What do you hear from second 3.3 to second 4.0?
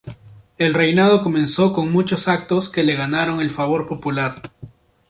el favor